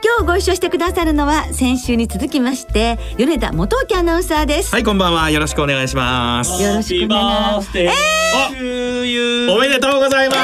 [0.00, 4.72] 今日ご一緒してくださるのは先週に続きまして米田元木アナウンサーです。
[4.72, 5.28] はい、こんばんは。
[5.30, 6.62] よろしくお願いします。
[6.62, 7.78] よろしくお願いします。
[7.78, 7.88] え
[9.50, 10.34] おおめでとうございま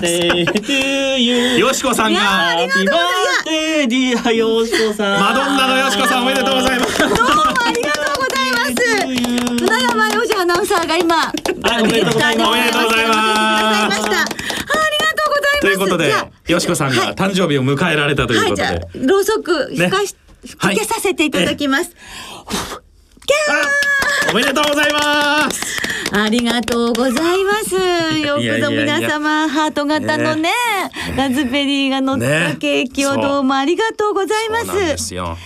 [0.00, 0.12] す。
[1.58, 2.20] よしこさんが。
[2.20, 3.00] ハッピーバー
[3.40, 5.20] スデーディアよしこさん。
[5.20, 6.98] マドンナのよしこさんおめでとうございます。
[6.98, 8.74] どうもありがとうございます。
[9.64, 11.32] 船山洋二アナウンサーが今あ
[11.80, 12.48] おめでとうございます。
[12.50, 13.18] おめでとうございます。
[13.18, 15.60] ありがとうございましたありがとうございます。
[15.62, 16.06] ということで。
[16.08, 21.90] じゃあ、よしこさんはいが誕生日を迎えられたというはい、ことじゃあで。、ろうそく、ねふかし、吹き消させていただきます。
[23.48, 25.76] あおめでとうございます。
[26.12, 27.74] ありがとうございます。
[27.74, 30.50] よくぞいやいやいや皆様、ハート型のね、
[31.16, 34.58] ラズベリーが乗ったねケーキをどうもありがとうございま。
[34.58, 35.36] そうなんですすよ。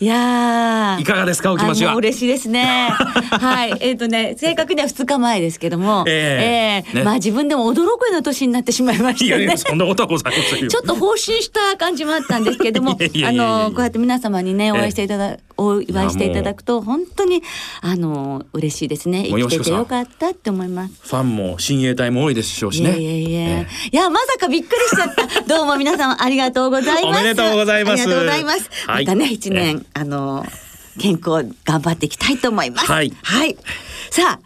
[0.00, 1.00] いやー。
[1.02, 1.94] いかがですかお気持ちは？
[1.94, 2.90] 嬉しいですね。
[3.30, 3.76] はい。
[3.80, 7.04] えっ、とね、正確には2日前ですけども、ええええね。
[7.04, 9.42] まあ自分でも驚くような年になってしまいまいしたね。
[9.44, 10.68] やいや、そんなことはございませんよ。
[10.68, 12.96] ちょっと放心した感じもあったんですけどもあ
[13.32, 17.42] のこうやって皆様にねお会いしていただお祝いしていただくと本当に
[17.80, 19.24] あの嬉しいですね。
[19.28, 20.94] 生きててよかったって思います。
[21.02, 22.98] ファンも親衛隊も多いでしょうしね。
[22.98, 25.42] いやいやいや、えいやまさかびっくりしちゃった。
[25.42, 27.20] どうも皆様ありがとうございます。
[27.20, 28.02] おめでとうございます。
[28.02, 29.06] ありがとうございます、はい。
[29.06, 30.44] またね一年あの
[30.98, 32.92] 健康頑張っていきたいと思います。
[32.92, 33.12] はい。
[34.10, 34.40] さあ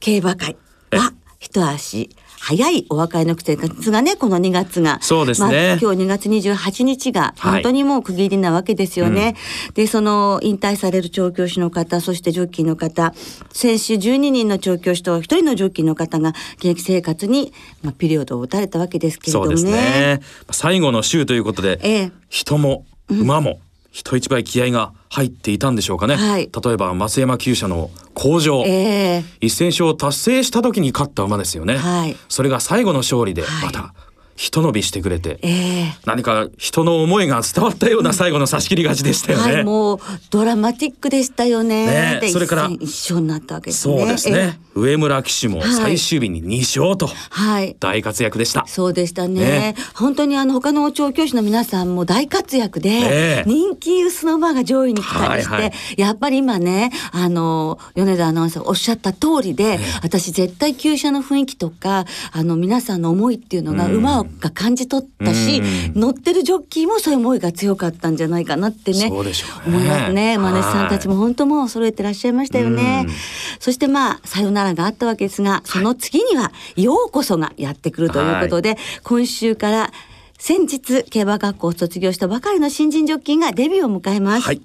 [0.00, 0.56] 競馬界
[0.90, 2.10] は一足
[2.46, 5.00] 早いお別れの季節がねこの2月が。
[5.00, 5.48] そうですね。
[5.48, 7.52] まあ、今日2月28日がはい。
[7.54, 9.34] 本当にもう区切りなわけですよね、
[9.74, 13.14] でその引退される調教師の方そしてジョッキーの方
[13.50, 19.56] 先週12人の調教師と1人のジョッキーの方が現役生活に、まあ、ピリオドを打たれたわけですけれどもね。
[19.56, 20.20] そうですね。
[20.50, 22.12] 最後の週ということで、ええ。
[22.28, 23.60] 人も馬も
[23.94, 26.16] 人一倍気合が入っていたんでしょうかね。
[26.16, 28.64] はい例えば松山厩舎の工場。
[28.66, 31.76] ええ一戦勝を達成した時に勝った馬ですよね。
[31.76, 33.94] はいそれが最後の勝利ではいまた
[34.36, 39.54] 一伸びしてくれて、ええ何か人の思いが伝わったような最後の差し切り勝ちでしたよね。
[39.54, 40.00] はい、もう
[40.30, 41.86] ドラマティックでしたよね。
[41.86, 44.04] ねでそれから一緒になったわけですそね。
[44.04, 44.58] うですね。
[44.74, 47.16] 上村騎手もはい最終日に2勝とえ。
[47.30, 47.76] はい。
[47.78, 48.66] 大活躍でした。
[48.66, 63.94] そうでしたねね本当にあの他の調教師の皆さんも大活躍で、ええ人気薄の馬が上位に来たりして、はいはいやっぱり今ねあの米田アナウンサーがおっしゃった通りで、私絶対厩舎の雰囲気とかあの皆さんの思いっていうのがうん
[64.30, 70.38] 馬が感じ取ったし、うん乗ってるジョッキーもそういう思いが強かったんじゃないかなってねそうでしょうね思いますね。
[70.38, 73.12] マネスさんたちも本当もう揃えてらっしゃいましたよねうん。
[73.60, 79.92] そしてまあさよならがあったわけですが、その次にはようこそがやってくるということで、今週から
[80.38, 84.46] 先日競馬学校を卒業したばかりの新人ジョッキーがデビューを迎えます。
[84.46, 84.60] はい。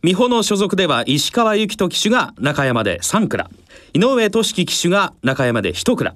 [0.00, 3.50] 美穂の所属では石川由紀人騎手が中山で3蔵
[3.94, 6.14] 井上俊樹騎手が中山で1蔵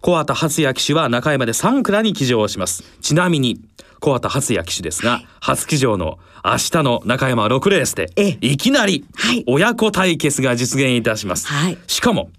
[0.00, 2.84] 小畑初也騎手は中山で3蔵に騎乗をします。
[3.02, 3.60] ちなみに
[4.00, 8.38] 小畑初也騎手ですが、初騎乗の明日の中山6レースでええ。
[8.40, 9.44] いきなりはい。
[9.46, 11.78] 親子対決が実現いたします、はい。
[11.88, 12.30] しかも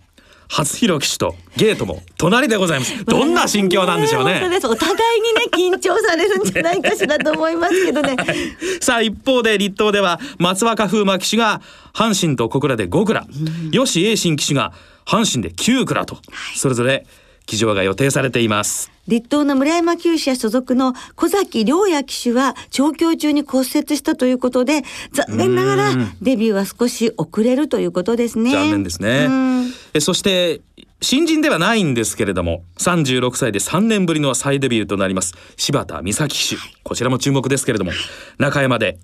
[0.50, 3.02] 初広騎手とゲートも隣でございます。
[3.06, 4.40] どんな心境なんでしょうね。
[4.40, 8.18] 本当ですお互いにね緊張されるんじゃないかしらと思いますけどね。
[8.82, 11.62] さあ一方で立東では松若風磨騎手が
[11.94, 13.28] 阪神と小倉で5蔵、
[13.72, 14.74] 吉栄新騎手が
[15.06, 16.18] 阪神で9蔵と、
[16.56, 17.06] それぞれ
[17.46, 18.92] 騎乗が予定されています。
[19.09, 25.90] 立東の村山厩舎所属の小崎良也騎手は調教中に骨折したということで残念ながら
[26.22, 28.52] デビューは少し遅れるということですね。
[28.52, 29.74] 残念ですねうん。
[29.94, 30.62] えそして
[31.02, 37.92] 新人ではないんですけれども36歳で3年ぶりの再デビューとなります柴田美咲騎手こちらも注目ですけれども
[38.38, 38.98] 中山で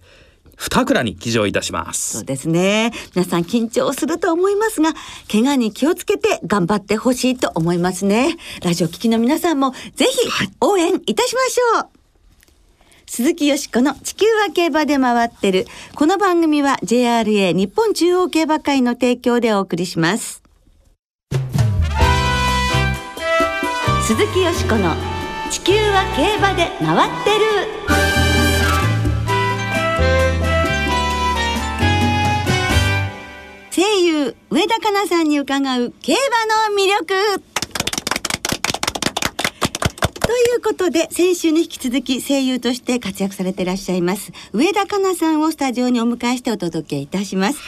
[0.58, 2.92] 2蔵に騎乗いたしますそうですね。
[3.14, 4.94] 皆さん緊張すると思いますが、
[5.32, 8.38] 怪我に気をつけて頑張ってほしいと思いますね。
[8.64, 10.30] ラジオ聞きの皆さんもぜひ
[10.62, 11.90] 応援いたしましょう。
[13.08, 15.66] 鈴木よしこの地球は競馬で回ってる。
[15.94, 20.42] この番組は JRA 日本中央競馬会の提供でお送りします。
[24.08, 24.94] 鈴木よしこの
[25.50, 28.05] 地球は競馬で回ってる。
[33.76, 37.42] 声優上田香奈さんに伺う競馬の魅力
[40.22, 47.60] といいうことで先週に引き続き声優として活躍されていらっしゃいます上田香奈さんをスタジオにお迎えしてお届けいたします。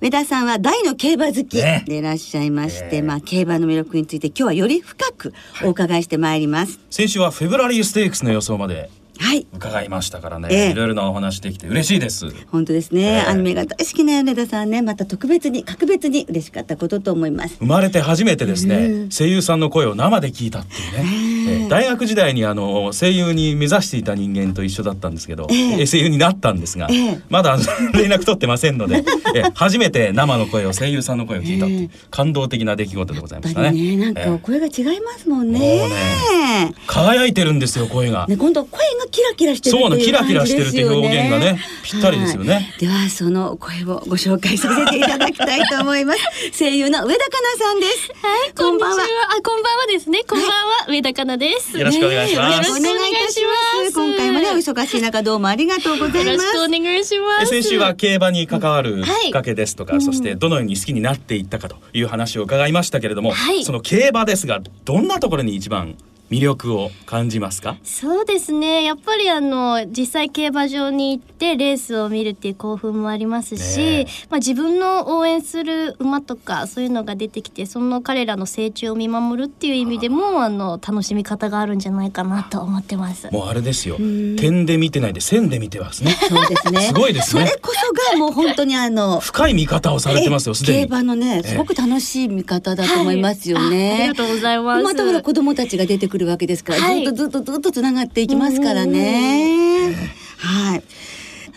[0.00, 5.34] 上田さんは大の競馬好きねでいらっしゃいまして、ええまあ競馬の魅力について今日はより深く
[5.64, 6.78] お伺いしてまいります。
[6.90, 9.05] 先週はフェブラリーステークスの予想まではい。
[9.52, 10.70] 伺いましたからね、ええ。
[10.70, 12.26] いろいろなお話できて嬉しいです。
[12.50, 13.20] 本当ですね、ええ。
[13.30, 17.56] アニメが大好きな米田さんねまた特別に格別に嬉しかったことと思います。
[17.58, 19.08] 生まれて初めてですね、うん。
[19.10, 27.56] 声優さんの声を生で聞いたっていうね、ええ大学時代にあの声優に目指していた人間と一緒だったんですけど、えええ声優になったんですが、ええまだ
[27.94, 29.04] 連絡取ってませんので、
[29.34, 33.68] ええ初めて生の声を声優さんの声を聞いたっていう感動的な出来事でございましたね。
[33.68, 35.58] ぱりねなんか声が違いますもんね。
[35.88, 38.26] ね輝いてるんですよ声が。
[38.26, 41.06] ね今度声がキラキラしてるそうなのキラっていう感キラしてるっていうじですよね。
[41.06, 46.20] 表現がねぴったりですよねはいではその声をご紹介させていただきたいと思います。
[46.58, 48.12] 声優の上田香奈さんです。
[48.22, 49.04] はい、こんばんは。
[49.38, 50.22] あ、こんばんはですね。
[50.26, 50.54] こんばんは、
[50.88, 51.78] 上田かなです。
[51.78, 53.92] よろしくお願いしますお願いいたします。
[53.92, 56.52] 今回もねお忙しい中どうもありがとうございますよろし。
[56.52, 57.54] くお願いします。
[57.54, 65.96] え先週は競馬に関わるはいきっかけですとか、そしてどのように好きになっていったかという話を伺いましたけれども、はいその競馬ですがどんなところに一番
[66.30, 67.76] 魅力を感じますか？
[67.84, 68.82] そうですね。
[68.84, 74.06] やっぱりあの実際競馬場に行ってレースを見るっていう興奮もありますし、ねえ。
[74.28, 83.30] まあ自分の応援する馬とかそういうのが出てきて、その彼らの成長を見守るっていう意味でもあの楽しみ方があるんじゃないかなと思ってます。
[83.30, 83.96] もうあれですよ。
[83.96, 86.10] 点で見てないで線で見てますね。
[86.28, 86.80] そうですね。
[86.80, 87.46] すごいですね。
[87.46, 93.90] それこそがもう本当にあの深い見方をされてますよすで競に馬のねえすごく楽しい見方だと思いますよね。
[93.90, 93.92] はい。
[93.92, 94.82] あありがとうございます。
[94.82, 99.94] またほら子供たちが出てくるわけですから、はいずっとずっとずっとつながっていきますからね。
[100.38, 100.82] はい。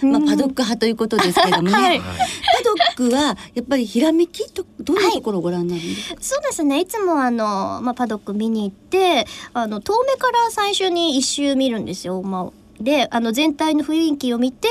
[0.05, 1.71] まあパドック派ということですけどもね。
[1.71, 2.05] はいパ
[2.97, 6.17] ドックはやっぱりひらめきとどんなところをご覧になるんですか？
[6.21, 12.53] そうですねいつもあの、まあ、パドック見に行ってあの遠目から最初に一周見るんですよ馬を。
[12.79, 14.67] であの全体の雰囲気を見て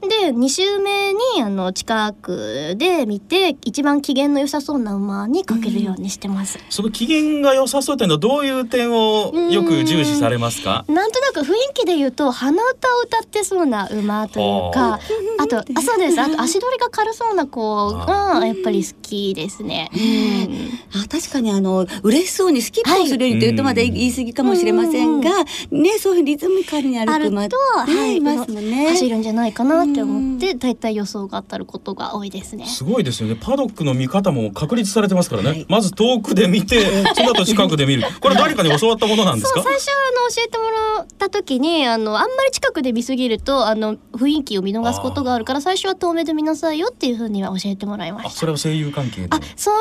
[0.00, 6.58] で2周目にあの近くで見て一番機嫌の良さそうな馬にかけるようにしてます。
[6.70, 10.84] その機嫌が良さそうというのはどういう点をよく重視されますか？
[10.88, 15.00] なんとなく雰囲気で言うと鼻歌を歌ってそうな馬というか
[15.38, 15.46] あ。
[15.46, 16.20] とあそうです。
[16.20, 19.90] あと足取りが軽そうな子がやっぱり好きですね。
[19.94, 21.00] うん。
[21.02, 25.30] あ確かにあの嬉しそうにスキップをするようにというとまだ言い過ぎかもしれませんが、
[25.70, 27.56] ねそういうリズミカルに歩あるく馬と、
[27.86, 28.88] ねはいいますね。
[28.90, 32.66] 走るんじゃないかなって思ってだいたい予想が当たることが多いですね。
[32.66, 33.36] すごいですよね。
[33.40, 35.66] パドックの見方も確立されてますからね、はい。
[35.68, 38.04] まず遠くで見てその後近くで見る。
[38.20, 39.62] これ誰かに教わったものなんですか？
[39.62, 39.92] そう最初あ
[40.22, 40.64] の教えても
[40.98, 48.28] らった時にあのあんまり近くで見すぎるとあの雰囲気を見逃すことがあるから最初は遠目で見なさいよっていうふうには教えてもらいました。
[48.28, 49.28] あそれは声優関係で。
[49.30, 49.76] あそれ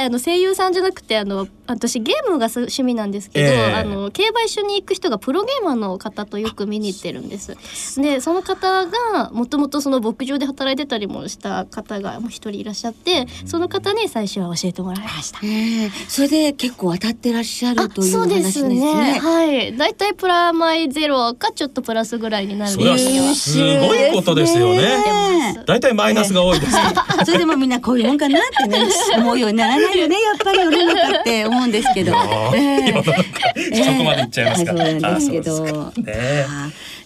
[0.00, 7.56] はあの声優さんじゃなくてあの私ゲームがす趣味なんですけど、ええあの競馬一緒に行く人がプロゲーマーの方とよく見に行ってるんです。
[8.00, 15.40] でその方がもともとその牧場で働いてたりもした方がもう一人いらっしゃってその方に最初は教えてもらいました。
[15.44, 19.12] ええそれで結構当たってらっしゃるというおそうで話ですすね。
[19.12, 19.18] ね。
[19.20, 19.76] はい。
[19.76, 26.72] だいたいプラマイゼロかちょっとプラスぐらいになるそれは時はすごいことですよねね大体マイナスが多いです、
[27.24, 32.12] それでもみんなこういうもんかなってね思うようにならないよねやっぱり世の中って思うんですけど。
[32.54, 35.92] えそこまでいっちゃいますか、はいそうなんですけど。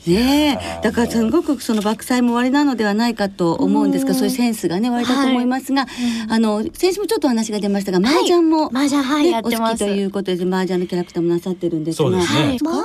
[0.06, 0.58] ね。
[0.82, 5.87] だからすごくその爆災も終わりなのではないかと思うんですが、そういうセンスがね終わりだと思いますが、
[6.28, 12.82] あの先週もちょっとお話が出ましたが、麻雀も、麻雀はいお好きということで麻雀のキャラクターもなさってるんですが、麻雀は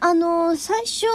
[0.00, 1.06] あの最初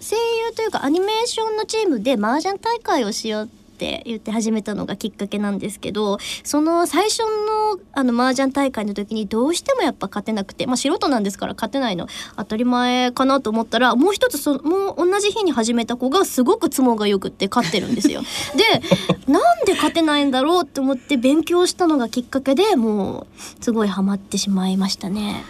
[0.00, 18.22] 声優というかアニメーションのチームで麻雀大会をしようって言って始めたのがきっかけなんですけどその最初のあの麻雀大会の時にどうしてもやっぱ勝てなくてまあ素人なんですから勝てないの当たり前かなと思ったらもう一つそもう同じ日に始めた子がすごく都合がよくって勝ってるんですよ。
[18.56, 23.28] でなんで勝てないんだろうって思って勉強したのがきっかけでも
[23.60, 25.44] うすごいハマってしまいましたね。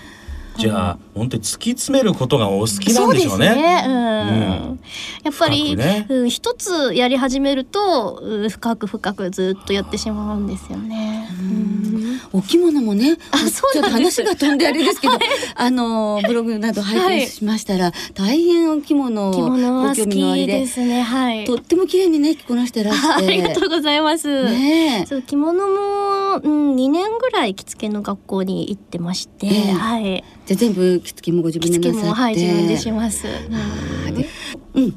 [0.58, 3.84] じゃあ本当に突き詰めることがお好きなんでしょうねそうですね。
[3.86, 3.92] うん。
[3.92, 4.80] うん
[5.24, 11.28] やっぱり、ねうん、一つやり始めると、うん深く深くずっとやってしまうんですよね。
[11.40, 15.18] うんお着物もねあそうちょっと話が飛んであれですけど
[15.54, 21.02] あのブログなど拝見しましたら、大変お着物を着物は好きでですね。
[21.02, 21.44] はい。
[21.44, 23.26] とっても綺麗にね着こなしてらしあて。
[23.32, 24.44] りがとうございます。
[24.44, 30.24] ねえそう着物も、うん、2年ぐらい着付けの学校に行ってまして、ええはい。
[30.46, 32.08] じゃあ全部着付けもご自分でなさって。
[32.10, 33.26] はい、自分でします。
[33.26, 34.28] あーでうん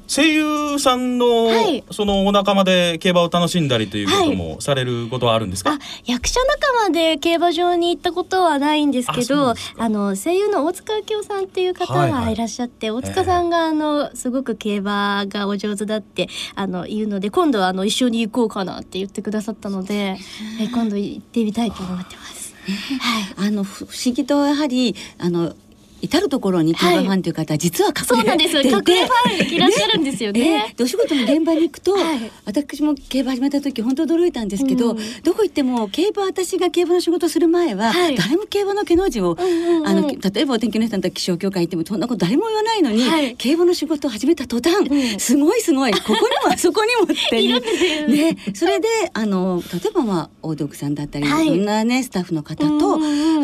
[0.08, 1.84] 声優さんの、はい。
[1.92, 20.18] そのお仲間で競馬を楽しんだりということもされることはあるんですか、あ役者仲間で競馬場に行ったことはないんですけどあの声優の大塚明夫さんっていう方はいはいがいらっしゃって、大塚さんがあのすごく競馬がお上手だってあの言うので今度はあの一緒に行こうかなって言ってくださったので、
[20.60, 22.56] え今度行ってみたいと思ってます。
[23.00, 23.48] はい。
[23.48, 25.56] あの不不思議とやはりあの
[26.02, 28.62] 至る所に競馬ファンという方は実はそうなんですよ。
[28.64, 30.74] 隠れファンいらっしゃるんですよね。
[30.76, 32.32] でお仕事の現場に行くと、はい。
[32.46, 34.98] 私も競馬始めた時本当驚いたんですけど、うん。
[35.24, 38.16] どこ行っても競馬私が競馬の仕事する前は、はい。
[38.16, 39.38] 誰も競馬の毛の字を、
[39.86, 43.36] あの例えばお天気の人だったら気象協会行ってもそんなこと誰も言わないのに、はい。
[43.36, 45.20] 競馬の仕事を始めた途端、うん。
[45.20, 47.60] すごいすごいここにもあ そこにもっていね。
[48.08, 48.38] ね。
[48.54, 51.48] それであの例えばまあ大道具さんだったり、はい。
[51.48, 52.98] い、ろんなねスタッフの方と、あ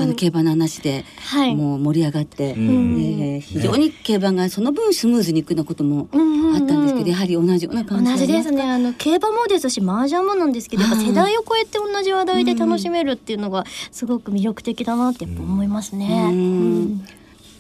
[0.06, 1.56] の競馬の話で、はい。
[1.56, 3.00] もう盛り上がって、ん。
[3.00, 8.64] えー非常に競馬がその分スムーズにいくようなこともあったんですけど、やはり同じような同感じじですね。
[8.64, 16.30] あの競馬もですし麻雀もなんですけどやっぱ世代を超えて同じ話題で楽しめるっていうのがすごく魅力的だなって思いますね。
[16.32, 16.38] うん。
[16.38, 16.42] う
[16.86, 17.08] ん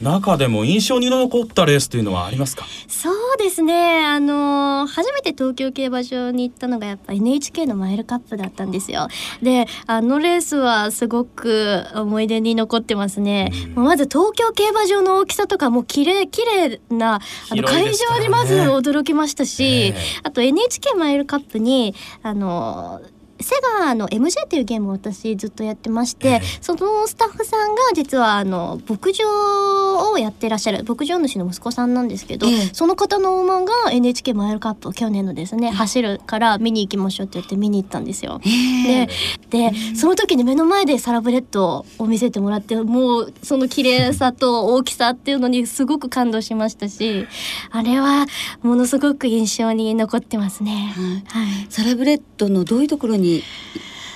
[0.01, 2.65] 中でも印象に残ったレースというのはありますか？
[2.87, 4.05] そうですね。
[4.05, 9.07] あの初めて東京競馬場に行ったのがやっぱ NHK のマイルカップだったんですよ。
[9.41, 19.95] であのレースはすごく思い出に残ってますね、もうまず東京競馬場の大きさとかも綺麗綺麗なあの会場にまず驚きましたし、ええ。
[20.23, 23.01] あと NHK マイルカップにあの
[23.39, 26.41] セガの MJ っていうゲームを私ずっとやってまして、ええ。
[26.61, 32.69] そのスタッフさんが実はあの牧場をやってらっしゃる牧場主の息子さんなんですけど、ええ。
[32.73, 38.41] その方の馬が NHK マイルカップを去年のですね走るから見に行きましょうって言って見に行ったんですよ。
[38.43, 39.07] で
[39.49, 47.27] でその時に目の前でサラブレッドを見せてもらってもうその綺麗さと大きさっていうのにすごく感動しましたし
[47.71, 48.25] あれは
[48.61, 50.93] ものすごく印象に残ってますね。
[51.27, 51.67] はい。
[51.69, 53.26] サラブレッドのどういうところに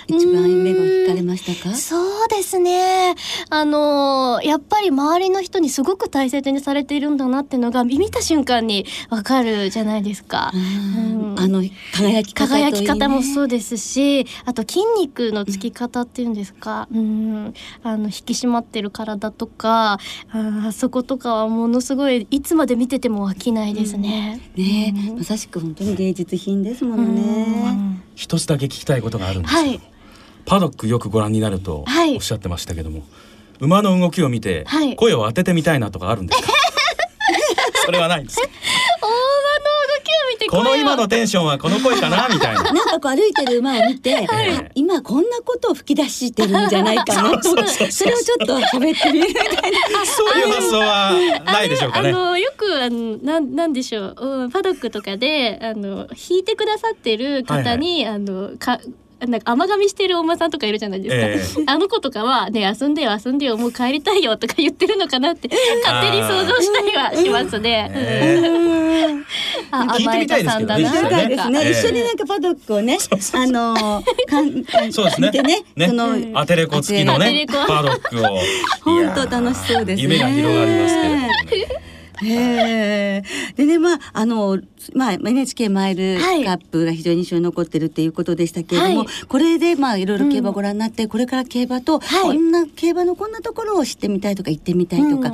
[0.08, 1.74] 一番目が引かれましたか？
[1.74, 3.15] そうですね。
[3.50, 10.51] あのやっぱり周りの人にすごく大切にされているんだなっていうのが見た瞬間にわかるじゃないですか。
[10.53, 11.39] うんうん。
[11.39, 11.63] あの
[11.94, 12.65] 輝き方ね。
[12.65, 20.00] 輝き方もそうですしあと筋肉のつき方っていうんですか、うん、あの引き締まってる体とかあ
[20.68, 24.41] あそことかはものすごいいつまで見てても飽きないですね。
[24.58, 24.94] ね。
[25.12, 25.18] うん。
[25.20, 27.08] まさしく本当に芸術品ですもうん。
[27.08, 28.01] のね。
[28.15, 29.80] 一つだけ聞きたいことがあるんですはい。
[30.46, 32.15] パドックよくご覧になるとはい。
[32.15, 33.03] おっしゃってましたけども、
[33.60, 34.96] 馬の動きを見てはい。
[34.96, 36.48] 声を当ててみたいなとかあるんですか？
[37.86, 42.63] それはないんですか大場の動きを見てこの今のテンションはこの声かなみたいな。
[42.63, 47.39] なんかこう歩いてる馬を見て、あ今こんなことを吹き出してるんじゃないかな。
[47.39, 49.79] とそれをちょっと喋ってみるみたいな。
[50.05, 52.10] そういう発想はないでしょうかね。
[52.10, 58.81] あのよくあのなんなんでしょう、うん、パドックとかであの引いてくださってる方に、あのか
[59.27, 65.49] なんか甘噛みしてるお馬さんとかいるじゃないですか、えあの子とかはね遊んでよ遊んでよもう帰りたいよとか言ってるのかなって
[65.83, 67.91] 勝手に想像したりはしますね。
[67.93, 69.25] えうん
[69.71, 72.97] あ甘えたさんだなみたいですね、ええ一緒になんかパドックをね、
[73.33, 74.41] あのか
[74.81, 75.31] んそうですね。
[75.31, 75.87] ね、ね。
[75.87, 78.37] そのアテレコ付きのねパドックを。
[78.83, 80.03] 本当楽しそうですね。
[80.03, 80.95] 夢が広がります
[81.49, 81.90] けれどもね
[82.21, 83.23] で
[83.65, 84.59] ね、まあ、あの、
[84.93, 86.43] まあ、NHK マイルカはい。
[86.43, 89.07] ップが非常に印象に残ってるっていうことでしたけれども、はい。
[89.27, 92.21] これで、まあ、いろいろ競馬をご覧になって、これから競馬と、はい。
[92.21, 95.33] こんな競馬のこんなところを知ってみたいとか、行ってみたいとか、うん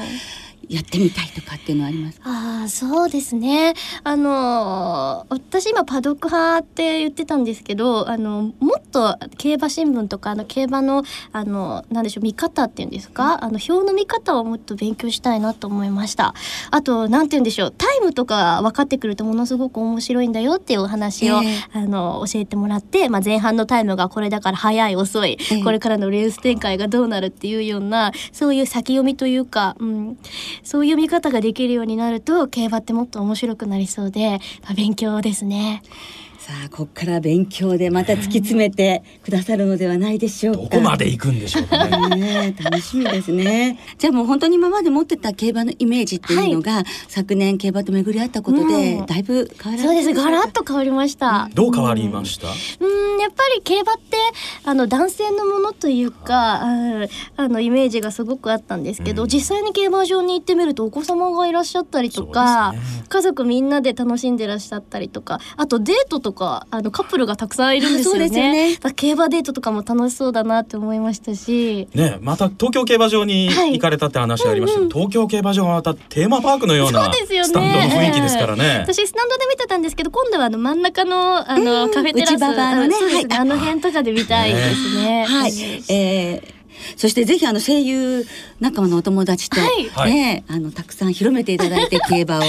[0.70, 2.30] やってみたいとかっていうのはありますか？
[2.30, 3.74] ああそうですね。
[4.04, 13.44] あのー私今パドック派って言ってたんですけどあのもっと競馬新聞とかあの競馬のあのなんでしょう見方っていうんですか？
[13.44, 16.34] あの表の見方をもっと勉強したいなと思いました。
[16.72, 17.72] あとなんて言うんでしょう。
[17.72, 21.58] タイムとか分かってくるとものすごく面白いんだよっていうお話を、ええ。
[21.74, 25.64] あの教えてもらって、まあ、前半のタイムがこれだから早い遅い、ええ。
[25.64, 30.18] これからのレース展開がどうなるっていうようなそういう先読みというか、うん、
[30.64, 35.82] そういう見方ができるようになると競馬ってもっと面白くなりそうで、まあ、勉強ですね。
[36.48, 40.62] さあ、ここから勉強でまた突き詰めてくださるのではないでしょうか。
[40.62, 42.16] どこまで行くんでしょうかね。
[42.16, 43.78] ねえ楽しみですね。
[43.98, 49.06] じゃあもう本当に今まで持ってた競馬のイメージっていうのが、昨年競馬と巡り合ったことで、うん。
[49.06, 50.14] だいぶ変わらそうです。
[50.14, 50.64] ガラッと。
[50.64, 51.50] と変わりました。
[51.54, 52.48] どう変わりました？
[52.48, 52.50] う
[53.18, 54.16] んやっぱり競馬って
[54.64, 59.28] あの男性のものというかうんあのイメージがすごくあったんですけど、うん。
[59.28, 62.80] 実際に競馬場に行ってみるとお子様がいらっしゃったりとか、ね。
[63.10, 68.26] 家族みんなで楽しんでらっしゃったりとかあとデートととかあのカップルがたくさんいるんですよね。
[68.26, 68.94] あそうですよね。
[68.96, 71.90] 競馬デートとかも楽しそうだなって思いましたし。
[71.94, 73.74] ねまた東京競馬場にはい。
[73.74, 77.48] 行かれたって話がありましたけど、東京競馬場がまたテーマパークのようなそうですよね。
[77.50, 78.80] スタンドの雰囲気ですからね。
[78.80, 80.78] 私スタンドで見てたんですけど今度はあの真ん。
[80.82, 82.88] 中のあのカフェテラスのね。
[82.88, 83.34] ね、はい。
[83.34, 85.26] あの辺とかで見たいですね。
[85.26, 85.52] はい、
[85.90, 86.57] えー
[86.96, 88.26] そしてぜひあの声優
[88.60, 90.12] 仲間のお友達と、はい。
[90.12, 92.42] ねあのたくさん広めていただいて 競馬を、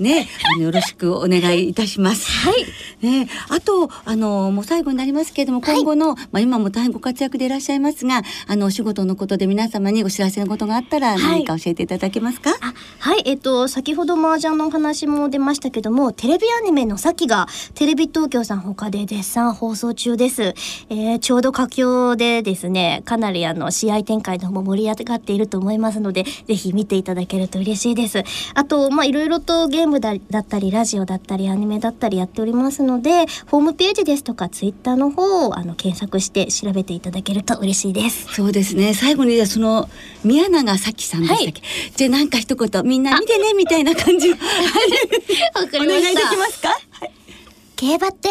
[0.00, 2.30] ねあのよろしくお願いいたします。
[2.30, 2.66] はい。
[3.06, 11.18] ねあとあのもう最後になりますけれども今後の、まあ今も大変ご活躍でいらっしゃいますがあのお仕事のことで皆様にお知らせのことがあったらはい。
[11.38, 12.50] 何か教えていただけますか？
[12.60, 20.54] あはい、えっと、先ほど麻雀のお話も出ましたけども、テレビアニメの先が、テレビ東京さん他で絶賛放送中です。
[20.90, 28.22] えーちょうど佳境でですね、かなりあの、試合展開の方も盛り上がっていると思いますので、ぜひ見ていただけると嬉しいです。
[28.54, 38.26] あと、まあ、いろいろとゲームだだったり、ラジオだったり、アニメだったりやっておりますので、ホームページですとか、ツイッターの方をあの検索して調べていただけると嬉しいです。
[38.34, 39.88] そうですね最後にその
[40.24, 41.62] 宮永咲さんでしたっけ、
[41.96, 44.44] じゃあなんか一言みんな見てねみたいな感じをわか
[45.76, 46.76] お願いできますか？
[47.76, 48.28] 競馬って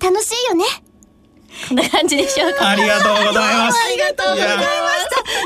[0.00, 0.64] 楽しいよね。
[1.70, 2.70] こんな感じでしょうか。
[2.70, 3.78] ありがとうございます。
[3.78, 4.70] ありがとうございます。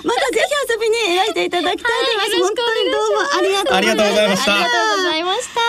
[0.05, 2.31] またぜひ遊びにいらしていただきたいと思います。
[2.41, 3.77] 本当にどうもありがとうございました。
[3.77, 5.61] ありがとうございましたありがとうございました。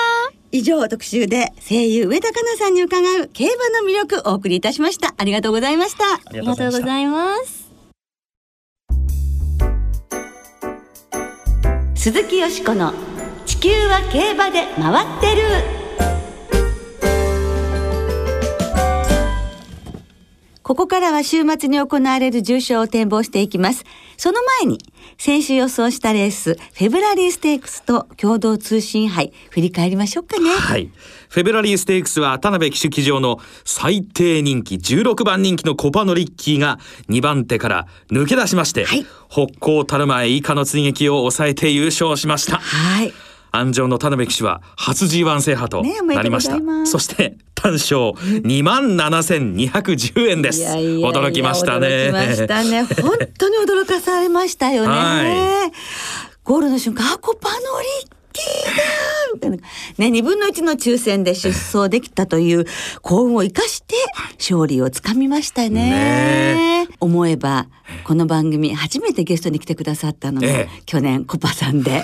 [0.54, 5.14] 以上特集で声優上田香奈さんに伺う競馬の魅力お送りいたしました。
[5.18, 6.06] ありがとうございました。
[6.06, 7.66] あありがとうございます。
[11.96, 12.94] 鈴木よしこの
[13.46, 15.85] 地球は競馬で回ってる。
[20.66, 23.86] ここからは週末に行われる重賞を展望していきます。
[24.18, 24.80] その前に、
[25.16, 30.50] 先週予想したレース、フェブラリーステークスと共同通信杯、振り返りましょうかね。
[30.50, 30.90] はい。
[31.30, 36.80] フェブラリーステークスは田辺騎手騎乗の最低人気16番人気のコパノリッキーが
[37.10, 42.58] 2番手から抜け出しまして、はい北高たる前以下の追撃を抑えて優勝しました。
[42.58, 43.14] はい。
[43.58, 46.52] 安城の田辺騎手は初 G1 制覇となりました。
[46.52, 50.62] ざいますそして単勝2万7210円です。
[50.64, 51.88] 驚きましたね。
[51.88, 52.84] 驚きましたね。
[53.02, 54.90] 本当に驚かされましたよね。
[54.90, 55.72] は
[56.44, 57.56] ゴールの瞬間、あ、コパノ
[58.04, 58.10] リ
[59.34, 59.58] みたいな。
[59.98, 62.66] ね、二分の一の抽選で出走できたという
[63.02, 63.96] 幸運を生かして
[64.38, 65.70] 勝利をつかみましたね。
[65.70, 67.68] ね思えば、
[68.04, 72.04] この番組初めてゲストに来てくださったのが、ええ去年コパさんで。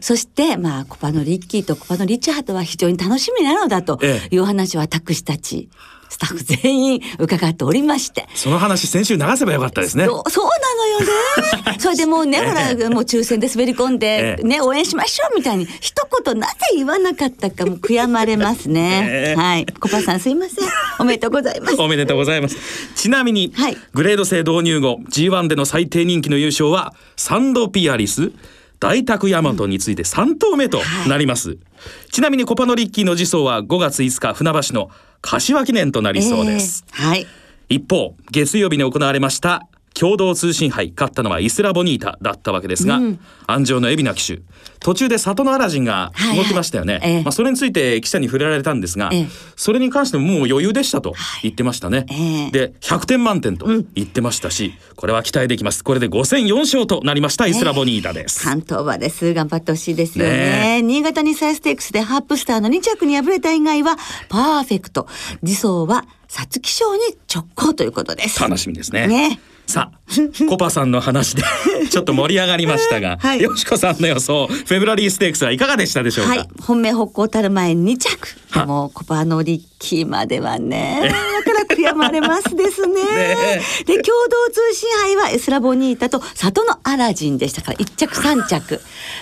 [0.00, 5.68] そして、まあ、コパのリッキーとコパのリチャードは非常に楽しみなのだとえいう話を私たち、
[6.10, 8.26] スタッフ全員伺っておりまして。
[8.34, 10.04] その話先週流せばよかったですね。
[10.04, 11.78] そうそうなのよね。
[11.78, 15.94] それでもうね、ほら、もう抽選で滑り込んで、ええね、応援しましょうみたいに、一
[16.24, 19.08] 言なぜ言わなかったかも悔やまれますね。
[19.08, 19.66] ええはい。
[19.78, 20.68] コパさんすいません。
[20.98, 21.80] おめでとうございます。
[21.80, 22.56] おめでとうございます。
[22.96, 28.32] ちなみに、はいグレード制導入後 G1 での最低人気の優勝はサンドピアリス
[28.80, 31.58] 大沢ヤマトについて3頭目となります、
[32.10, 34.90] ちなみにコパノリッキーの次走は5月5日船橋の
[35.20, 37.06] 柏記念となりそうです、ええ。
[37.06, 37.26] はい。
[37.68, 39.66] 一方月曜日に行われました
[40.00, 42.98] 共同通信杯勝ったのはイスラボニータだったわけですが、
[43.46, 44.40] 安城の海老名騎手。
[44.78, 47.22] 途中で里のアラジンが動きましたよね、はいはいええ。
[47.22, 49.28] まあ、それについて記者に触れられたんですが、ええ。
[49.56, 52.50] それに関してももう余裕でしたと言ってましたね、ええ。
[52.50, 55.84] で100点満点と言ってましたし、これは期待できます。
[55.84, 59.34] これで5戦4勝となりましたイスラボニータです、関東馬です。
[59.34, 60.30] 頑張ってほしいですよね。
[60.80, 63.98] ね新潟にサイステークスでハップスターの2着に敗れた以外は
[64.30, 65.06] パーフェクト。
[65.44, 68.40] 次走は皐月賞に直行ということです。
[68.40, 69.06] 楽しみですね。
[69.06, 69.99] ねさあ。
[70.48, 71.42] コパさんの話で
[71.90, 78.40] ちょっと盛り上がりましたが、はいよしこさんの予想フェブラリーステークスはいかがでしたでしょうか、はい、本命北高たる前2着。
[78.50, 82.94] はもうコパノリッキーまではね、だから悔やまれますですね。
[83.14, 88.80] ねで、共同通信杯はエスラボニータと里のアラジンでしたから、1着3着。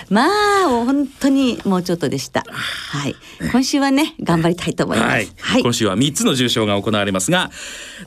[0.09, 2.43] まあ、本当にもうちょっとでした。
[2.49, 3.15] はい。
[3.51, 5.09] 今週はね、頑張りたいと思います。
[5.09, 5.61] はい、はい。
[5.61, 7.51] 今週は3つの重賞が行われますが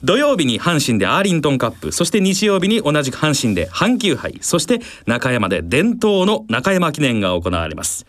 [0.02, 8.06] 土曜日に阪神でアーリントンカップそして日曜日に同じく阪神で阪急杯そして中山で伝統の中山記念が行われます。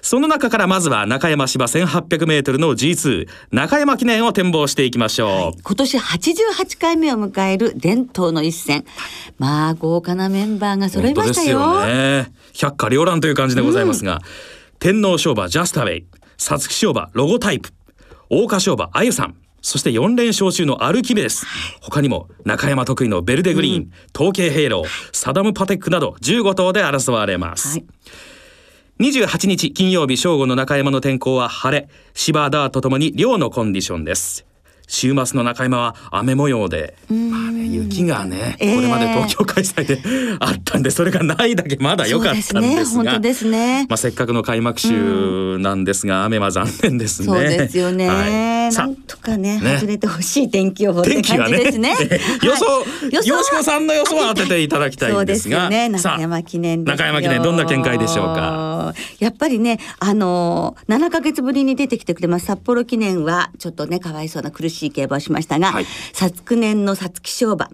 [0.00, 8.84] その中からまずは中山芝 1800m の G2 中山記念を展望していきましょう、今年88回目を迎える伝統の一戦。
[9.38, 11.58] まあ、豪華なメンバーが揃いましたよ。
[11.58, 12.30] よね。
[12.54, 14.20] 百花繚乱という感じでございますが、
[14.78, 16.06] 天皇賞馬ジャスタウェイ
[16.36, 17.70] 皐月賞馬ロゴタイプ
[18.30, 21.46] 桜花賞馬あゆさんそして4連勝中のアルキメデス。
[21.80, 27.86] 他にも中山得意のベルデグリーン、統計ヘイローサダムパテックなど15頭で争われます、はい。
[29.00, 31.88] 28日金曜日正午の中山の天候は晴れ。
[32.14, 34.47] 芝ダーとともに涼のコンディションです
[34.88, 37.18] 週末の中山は雨模様で、まあ
[37.50, 38.74] ね、雪がね、ええ。
[38.74, 40.00] これまで東京開催で
[40.40, 42.60] あったんでそれがないだけまだ良かったんですが。
[42.62, 42.84] ね。
[42.84, 43.86] 本当ですね。
[43.88, 47.26] まあ、せっかくの開幕週なんですが、雨は残念ですね。
[47.26, 48.72] そうですよね、はい。
[48.72, 49.76] さなんとかねね。
[49.76, 51.94] 外れてほしい天気予報って感じですね。
[52.42, 53.64] 予想、はい。
[53.64, 55.58] さんの予想は当てていただきたいんですが。
[55.58, 55.88] すよね。
[55.88, 58.67] 中山記念中山記念どんな見解でしょうか？
[59.18, 62.46] やっぱりねあのー、7ヶ月ぶりに出てきてくれます。
[62.46, 65.86] 札幌記念はちょっとねかわいそうな苦しい競馬をしましたが、はい。
[66.12, 67.70] 昨年の皐月賞馬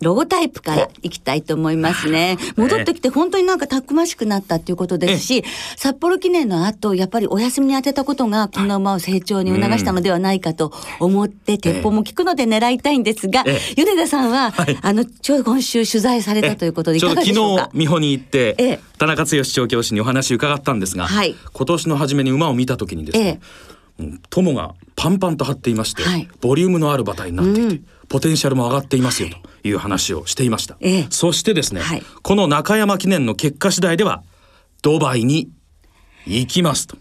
[0.00, 2.38] ロゴタイプからいきたいと思いますね。
[2.56, 5.44] 戻ってきて本当になんかたくましくなったっていうことですし、
[5.76, 17.64] 札幌記念の後、やっぱりお休みに当てたことがこの馬を成長に促したのではないかと思って、鉄砲も効くので狙いたいんですが、え米田さんは、あの、ちょうど今週取材されたということでいかがでしょうか？
[17.64, 21.34] 昨日美穂に行って、ええ田中剛調教師にお話伺ったんですが、はい。
[21.52, 23.40] 今年の初めに馬を見た時にですね、
[23.98, 26.28] うん友がパンパンと張っていまして、はい。
[26.40, 31.06] ボリュームのある馬体になっていて、ポテンシャルも上がっていますよという話をしていました、ええ。
[31.10, 32.02] そしてですね、はい。
[32.22, 34.22] この中山記念の結果次第では
[34.82, 35.50] ドバイに
[36.26, 36.96] 行きますと、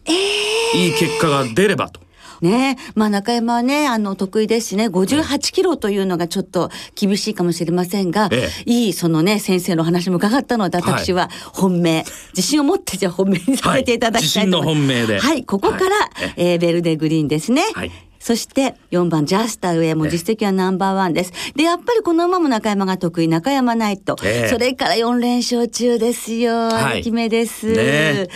[0.76, 2.08] いい結果が出ればと。
[2.42, 14.88] ねまあ中山はね、あの得意ですしね、58キロというのがちょっと厳しいかもしれませんが、えいいそのね、先生のお話も伺ったので、私は本命、自信を持ってじゃあ本命にさせていただきたいと思います。
[14.88, 15.00] はい。
[15.00, 15.20] 自信の本命で。
[15.20, 17.64] はい、ここから、はいえーベルデグリーンですね。
[17.74, 21.32] はいそして4番ジャスタウェイも実績はナンバーワンです。
[21.56, 24.16] で、やっぱりこの馬も中山が得意、ナカヤマナイト。
[24.24, 26.54] ええそれから4連勝中ですよ。
[26.70, 27.68] はい大きめです。
[27.68, 28.28] ねえ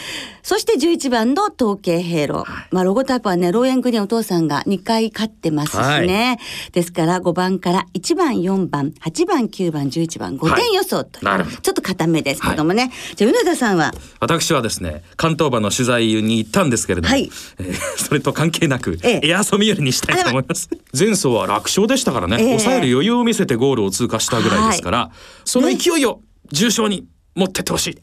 [0.44, 2.68] そして11番のトウケイヘイロー。
[2.72, 6.40] まあ、ロゴタイプはね、ローエングリーンお父さんが2回勝ってますしね。
[6.72, 12.92] ですから5番から1番、4番、8番、9番、11番、5点予想という、ちょっと固めですけどもね。
[13.16, 17.30] じゃあ、米田さんは、私はですね関東馬の取材に行ったんですけれども、はい。
[17.60, 19.30] えーそれと関係なく、ええ。
[19.30, 20.70] エアソミよりにしたいと思います。
[20.98, 22.60] 前走は楽勝でしたからね、ええ。
[22.60, 25.12] 抑える余裕を見せてゴールを通過したぐらいですから、
[25.46, 27.98] その勢いを重賞に持ってってほしい、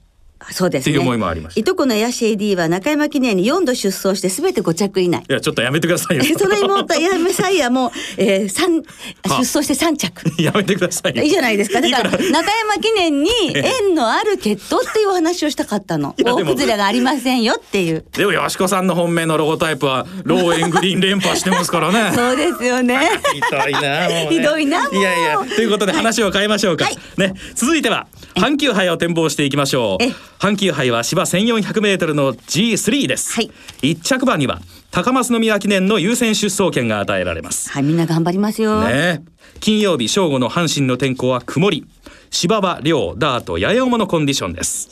[0.51, 0.93] そうですね。
[0.93, 1.61] っていう思いもありました。
[1.61, 5.23] いとこのヤシェイ D は中山記念に4度出走して全て5着以内。
[5.29, 5.33] い。
[5.33, 6.23] やちょっとやめてくださいよ。
[6.25, 8.89] えその妹、ヤメサイヤも、えー、三出
[9.25, 9.29] あ。
[9.35, 10.43] 走して3着。
[10.43, 11.23] やめてくださいよ。
[11.23, 11.81] いいじゃないですか。
[11.81, 16.15] だから、中山記念に 縁のある決闘っていうお話をしたかったの。
[16.23, 18.05] 大崩れがありませんよっていう。
[18.13, 22.13] でもよしこさんの本命のロゴタイプはローエングリーン連覇してますからね。
[22.17, 22.99] そうですよね。
[23.33, 24.29] ひどいなもうね。
[24.31, 24.97] ひどいなもう。
[24.97, 25.39] いやいや。
[25.39, 26.97] ということで話を変えましょうか、はい。
[27.17, 30.05] ね続いては阪急杯を展望していきましょう。
[30.05, 33.51] え阪急杯は芝 1400m の G3 です、はい。
[33.83, 37.71] 一着馬には高松宮記念の優先出走権が与えられます。
[37.71, 38.83] はい、みんな頑張りますよ。
[38.83, 39.23] ね。
[39.61, 41.87] 金曜日正午の阪神の天候は曇り。
[42.31, 44.91] 芝は涼ダートやや重のコンディションです、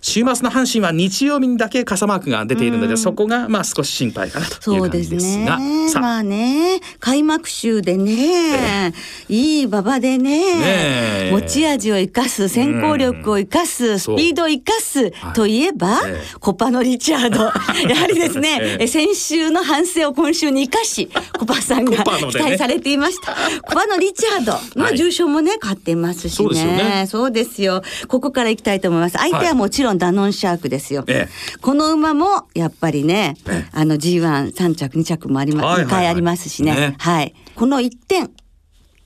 [0.00, 5.92] 週末の阪神は日曜日にだけ傘マークが出ているので、そこがまあ少し心配かなというそうで感じですすがね。
[5.94, 8.92] まあね、開幕週でね、
[9.28, 11.30] いい馬場でね、ねえ。
[11.32, 14.16] 持ち味を生かす、先行力を生かす、スそう。
[14.16, 16.38] ピードを生かすといえば、ええ。
[16.40, 17.44] コパのリチャード。
[17.88, 21.08] やはりですね、えええ先週の反省を今週に生かし、
[21.38, 22.04] コパさんがね。
[22.30, 23.36] 期待されていました。
[23.62, 26.78] コパのリチャードの重賞もね、勝ってますしそうですよね。
[26.78, 27.06] ね。
[27.06, 27.82] そうですよ。
[28.08, 29.18] ここから行きたいと思います。
[29.18, 31.04] 相手はもちろんダノンシャークですよ。
[31.06, 31.28] え
[31.60, 33.70] この馬もやっぱりね、ええ。
[33.72, 35.86] あの G13 着2着もあります、はいはいはい。
[35.86, 36.74] 2回ありますしね。
[36.74, 36.96] ね。
[36.98, 37.34] はい。
[37.54, 38.30] この1点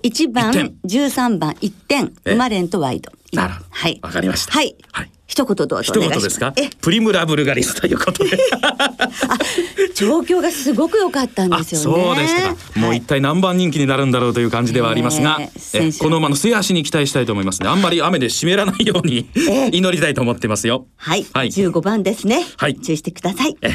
[0.03, 0.75] 1番一点。
[0.85, 2.35] 13番1点ええ。
[2.35, 3.13] 馬連とワイド。
[3.33, 3.67] なるほど。
[3.71, 4.01] はい。
[4.03, 4.53] わかりました。
[4.53, 6.53] はい、はい一言どうぞ一言ですか？
[6.57, 6.69] え？
[6.81, 8.37] プリムラブルガリスということで。
[9.95, 12.05] 状況がすごく良かったんあですよね。
[12.05, 17.69] そうでしたか、もうはい一体何番人気になるんだろうという感じではありますが、ねええ先生この馬の末足に期待したいと思いますね。
[17.69, 19.71] あんまり雨で湿らないようにええ。
[19.73, 20.87] 祈りたいと思ってますよ。
[20.97, 21.49] はい、はい。
[21.49, 22.77] 15番ですね、はい。
[22.77, 23.57] 注意してください。
[23.63, 23.71] え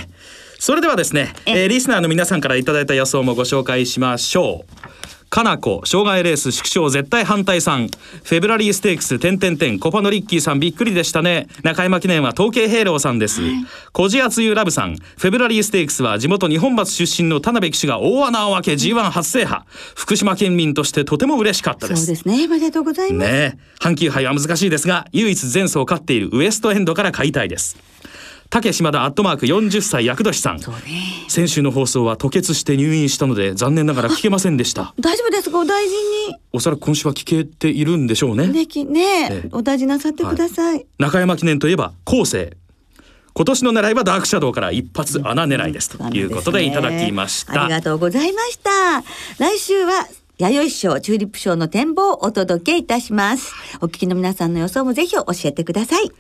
[0.60, 1.52] それではですね、え。
[1.64, 4.97] えーリスナーの皆さんからいただいた予想もご紹介しましょう。
[5.30, 7.88] かなこ障害レース縮小絶対反対さん。
[7.88, 11.48] フェブラリーステークス点点点コパのリッキーさんびっくりでしたね。
[11.64, 13.42] 中山記念は統計ヘイローさんです、
[13.92, 14.96] 小地厚ゆラブさん。
[14.96, 19.64] フェブラリーステークスは地元日本松出身の田辺騎手が大穴を開け G1 初制覇
[19.96, 22.06] 福島県民としてとても嬉しかったです。
[22.06, 22.46] そうですね。
[22.46, 23.84] おめでとうございます、ねえ。
[23.84, 27.78] 阪急杯は難しいですが唯一前走勝っているウエストエンドから買いたいです
[28.50, 30.58] 竹島田アットマーク40歳厄年さん。
[30.58, 30.64] ね。
[31.28, 34.94] 先週の放送は吐血して入院したので残念ながら聞けませんでした。
[35.00, 35.60] 大丈夫ですか？
[35.60, 35.94] お大事
[36.54, 38.48] おそらく今週は聞けているんでしょうね。
[38.48, 39.02] にねきね。
[39.32, 39.50] ええ。
[39.52, 42.56] お大事なさってください、中山記念といえば後世。
[43.34, 45.90] 今年の狙いはダークシャドウから一発穴狙いです。
[45.96, 47.66] ということでいただきました。
[47.66, 49.04] ありがとうございました。
[49.38, 50.08] 来週は
[50.40, 53.52] 弥生賞チューリップ賞の展望をお届けいたします。
[53.82, 56.12] お聞きの皆さんの予想もぜひ教えてください。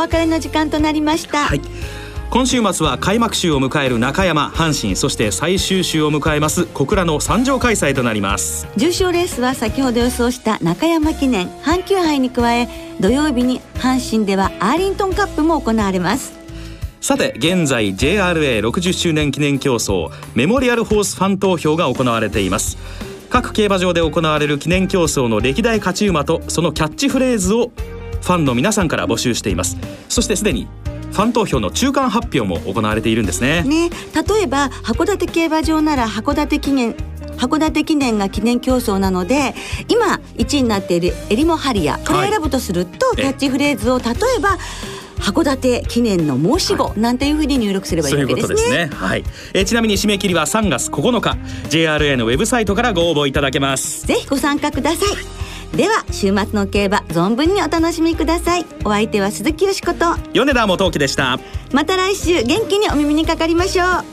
[0.00, 1.60] 別れの時間となりました、はい。
[2.30, 8.68] 今週末は開幕週を迎える中山阪神そして最終週を迎えます小倉の三条開催となります。
[8.76, 12.68] 重賞レースは先ほど予想した中山記念阪急杯に加え
[13.00, 16.32] 土曜日に阪神ではアーリントンカップも行われます。
[17.00, 22.78] さて現在 JRA60 周年記念競争メモリアルホースファン投票が行われています。
[23.28, 27.72] 各競馬場で行われる記念競争の歴代勝ち馬とそのキャッチフレーズを
[28.20, 29.76] ファンの皆さんから募集しています
[30.08, 30.68] そしてすでに
[31.12, 36.94] ファン投票の中間発表も行われているんですねね例えば函館競馬場なら函館記念
[37.36, 39.54] 函館記念が記念競争なので
[39.88, 44.58] 今1位になっているエリモハリアこれを選ぶとすると、キャッチフレーズを例えば
[45.20, 48.54] 函館記念の申し子なんていうふうに入力すればいいわけですね。
[48.54, 48.90] ことですね。
[48.92, 49.24] はい。
[49.52, 51.36] えーちなみに締め切りは3月9日、
[51.68, 54.06] JRA のウェブサイトからご応募いただけます。
[54.06, 55.49] ぜひご参加ください。
[55.76, 58.66] では週末の競馬存分にお楽しみください。
[58.84, 60.16] お相手は鈴木よしこと。
[60.32, 61.38] 米田元樹でした。
[61.72, 64.04] また来週元気にお耳にかかりましょう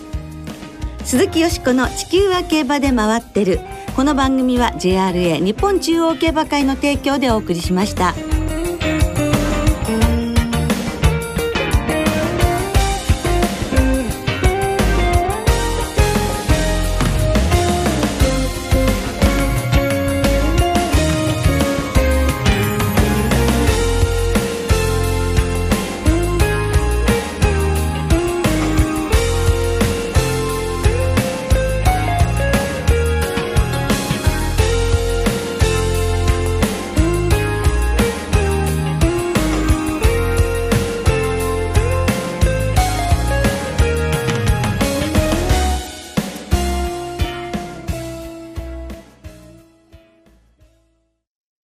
[1.04, 3.60] 鈴木よしこの地球は競馬で回ってる
[3.96, 8.14] この番組は JRA 日本中央競馬会の提供でお送りしました。